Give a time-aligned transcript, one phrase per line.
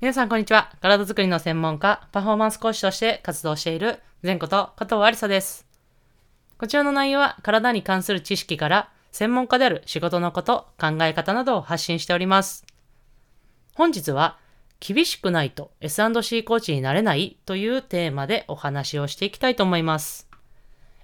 [0.00, 0.70] 皆さんこんにちは。
[0.80, 5.66] 体づくりの専門家、パフォーマンス講師として活動している前こと加藤ありさです。
[6.56, 12.64] こちらの内容は体に関する知識から専門家である仕事のこと、考え方などを発信しております。
[13.74, 14.38] 本日は
[14.78, 20.28] 厳しくないと S&C コーチになれないというテーマでお話をしていきたいと思います。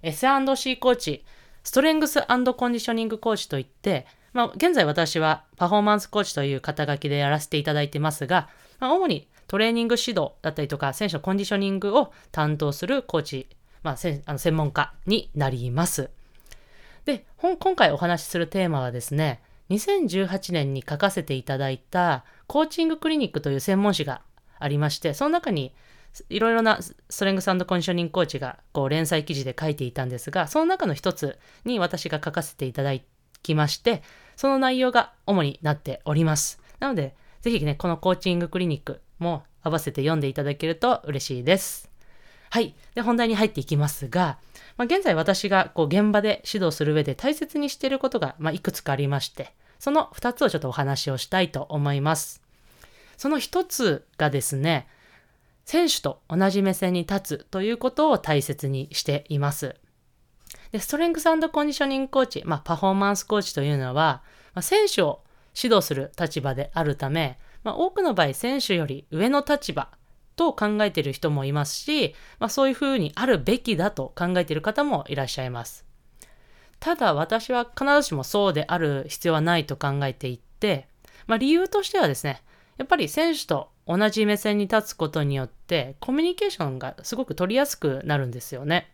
[0.03, 1.25] S&C コーチ、
[1.65, 8.49] ストレングスコンディショニングコーチといって、まあ、現在私はパフォーマンスコーチという肩書きでやらせていただいてますが、
[8.81, 13.47] まあ、主にトレーニング指導だったりとか、選手のコンディショニングを担当するコーチ、
[13.83, 16.11] まあ、あの専門家になります。
[17.05, 24.23] で、今回お話しするテーマはですね、2018年に書かせていただいたコーチングクリニックという専門誌が
[24.59, 25.73] ありまして、その中に
[26.29, 33.07] いろいろなストレングスコンディショニングコーチがこう連載記事で書いていたんですが、その中の一つに私が書かせていただいた
[33.45, 34.03] きまして、
[34.35, 36.61] その内容が主になっております。
[36.81, 41.91] なので、ぜひね、このコーチングクリニックも合わせて読んでいただけると嬉しいです。
[42.51, 42.75] はい。
[42.95, 44.39] で、本題に入っていきますが、
[44.77, 52.43] まあ、現在私がこう現場で指導する上で大切にしていることが、まあ、いくつかありまして、その2つをちょっとお話をしたいと思います。
[53.17, 54.89] その1つがですね、
[55.65, 59.77] 選手と同じ目線に立つということを大切にしています。
[60.73, 64.23] で、ストレングスコンディショニングコーチ、まあ、パフォーマンスコーチというのは、
[64.55, 65.23] まあ、選手を
[65.57, 69.89] 指導する立場であるため、まあ、多くの場合、選手より上の立場
[70.37, 75.85] と考えている人もいますし、まあ、そういうふうにあるべきだと考えている方もいらっしゃいます。
[76.81, 80.89] ただ、私は必ずしもそうである必要はないと考えていて、
[81.27, 82.43] まあ、理由としてはですね、
[82.77, 88.91] やっぱり選手と同じ目線に立つことによって、コミュニケーションがすごく取りやすくなるんですよね。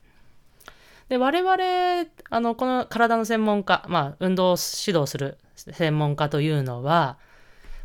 [1.11, 7.19] で、我々、あの、この体の専門家、まあ、運動指導する専門家というのは、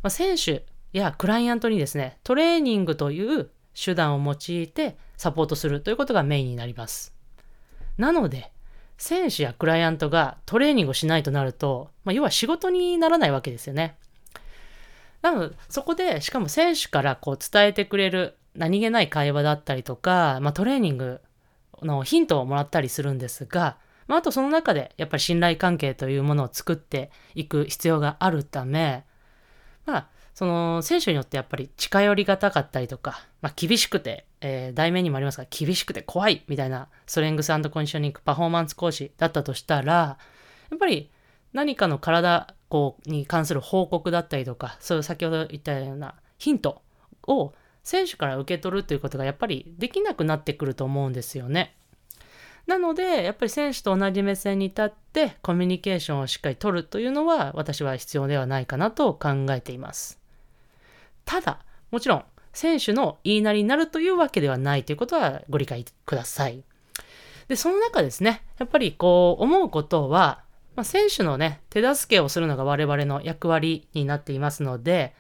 [0.03, 7.15] まあ、選手やクライアントにですね、トレーニングという手段を用いてサポートするということがメインになります。
[7.97, 8.51] なので、
[9.00, 13.97] 選手やクライアントがトレーニングをしないとなると、まあ、要は仕事にならないわけですよね。
[15.23, 21.21] なので、そこで、しかも選手からこう伝えてくれる何気ない会話だったりとか、まあ、トレーニング
[21.81, 23.78] のヒントをもらったりするんですが、
[24.08, 29.06] まあ、あとその中でやっぱり信頼関係というものを作っていく必要があるため、
[29.86, 40.18] まあ、その選手によってやっぱり近寄りがたかったりとか、まあ、厳しくて、えー、題名にもありますが、厳しくて怖いみたいなストレングスコンディショニングパフォーマンス講師だったとしたら、
[40.69, 41.09] やっぱり
[41.53, 46.81] 何かの体こうに関する報告だったりとか、そういう先ほど言ったようなヒント
[47.28, 47.53] を
[47.85, 51.78] 選手から受け取るということがやっぱりできなくなってくると思うんですよね。
[52.66, 60.19] なので、やっぱり選手と同じ目線に立ってコミュニケーションをしっかり取るというのは私は必要ではないかなと考えています。
[61.25, 61.59] ただ、
[61.91, 66.63] もちろん選手の言いなりになるというわけではないということはご理解ください。
[67.47, 70.41] で、その中ですね、やっぱりこう思うことは、
[70.75, 75.13] まあ、選手のね、手助けをするのが我々の役割になっていますので、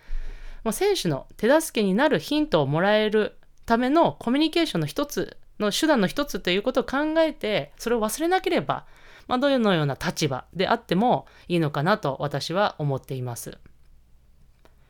[0.65, 3.37] まあ、選手の手助けになるヒントをもらえる
[3.67, 8.85] ためのコミュニケーションの一つの手段の一つということを考えて、それを忘れなければ、
[9.27, 13.57] まあ、どのような立場であってもいいのかなと私は思っています。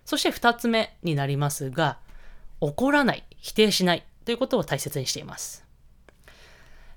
[0.06, 2.00] そして二つ目になりますが、
[2.62, 5.66] 怒らない、否定しないということを大切にしています。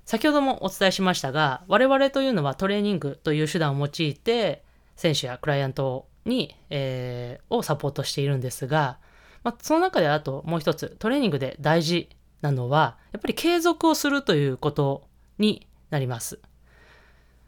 [0.05, 4.63] 先ほどもお伝えしましたが、我々というのはトレーニングという手段を用いて、
[4.95, 8.99] 選手やクライアントに、えー、をサポートしているんですが、
[9.43, 12.09] まあ、その中であともう一つ、トレーニングで大事
[12.41, 15.07] なのは、やっぱり継続をするということ
[15.37, 16.39] になります。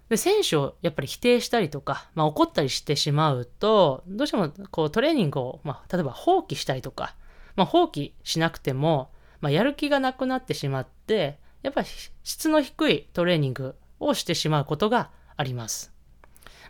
[0.09, 7.16] で、選手をやっぱり否定したりとか、まあ、怒ったりしてしまうと、どうしてもこうトレーニングを、まあ、例えば放棄したりとか、
[7.56, 11.88] まあ、放棄しなくても、まあ、やる気がなくなってしまって、やっぱり
[12.24, 15.91] 質の低いトレーニングをしてしまうことがあります。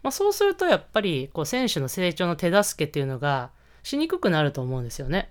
[0.04, 3.52] まあ、そうするとやっぱりこう選手の成長の手助けっていうのが
[3.84, 5.30] しにくくなると思うんですよね。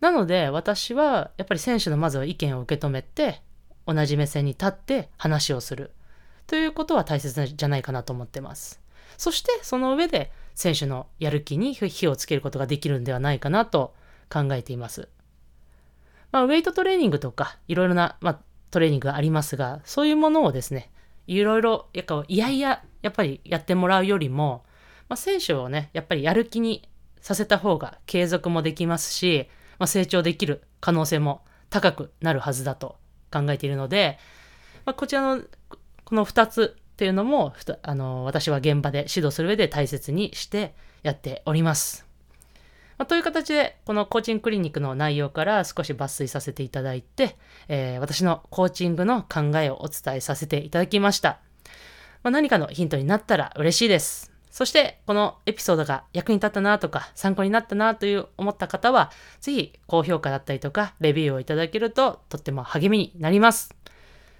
[0.00, 3.40] なので私はやっぱり選手のまずは意見を受け止めて
[3.86, 5.92] 同じ目線に立って話をする
[6.46, 8.80] ということは大切じゃないかなと思ってます。
[9.16, 13.94] そしてその上で選手のやる気に火をつけることができるんではないかなと
[14.30, 15.08] 考えています。
[16.32, 18.38] まあ、ウェイトトレーニングとかいろいろな、まあ、
[18.70, 20.90] トレーニングがありますがそういうものをですね
[21.26, 24.64] いろいろやっいやいややっぱりやってもらうよりも、
[25.08, 26.88] まあ、選手をねやっぱりやる気に
[27.20, 32.96] させた方が継続もできますし、まあ、成長できる可能性も高くなるはずだと
[33.32, 34.18] 考えているので、
[34.84, 35.42] まあ、こちらの
[36.04, 37.52] この2つっていうのも
[37.82, 42.05] あの私は現場で指導する上で大切にしてやっております。
[42.98, 47.36] まあ、という形で、このコーチングクリニックの内容から少し抜粋させていただいて、
[47.68, 51.40] えー、私のコーチングの考えをお伝えさせていただきました。
[52.22, 54.32] まあ、何かのヒントになったら嬉しいです。
[54.50, 63.76] そして、このエピソードが役に立ったなとか、参考になったなという思った方は、ぜひ高評価だったりとか、レビューをいただけるととっても励みになります。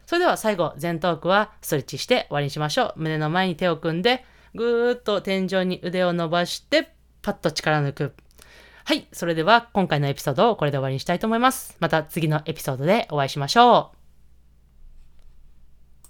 [0.07, 2.93] それでは最後、前トークはストレッチして終わりにしましょう。
[2.97, 4.25] 胸の前に手を組んで、
[4.55, 8.15] ぐーっと天井に腕を伸ばして、パッと力抜く。
[8.89, 9.09] はい。
[9.13, 11.77] それでは今回のエピソードをこれで終わりにしたいと思います。
[11.81, 13.96] また次のエピソードでお会いしましょう。